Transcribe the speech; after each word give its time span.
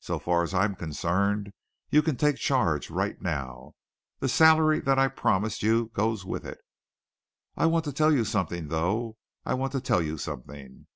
So 0.00 0.18
far 0.18 0.42
as 0.42 0.54
I'm 0.54 0.74
concerned 0.74 1.52
you 1.90 2.00
can 2.00 2.16
take 2.16 2.36
charge 2.36 2.88
right 2.88 3.20
now! 3.20 3.74
The 4.18 4.26
salary 4.26 4.80
that 4.80 4.98
I 4.98 5.08
promised 5.08 5.62
you 5.62 5.90
goes 5.92 6.24
with 6.24 6.46
it. 6.46 6.60
I 7.54 7.66
want 7.66 7.84
to 7.84 7.92
tell 7.92 8.10
you 8.10 8.24
something, 8.24 8.68
though! 8.68 9.18
I 9.44 9.52
want 9.52 9.72
to 9.72 9.82
tell 9.82 10.00
you 10.00 10.16
something! 10.16 10.86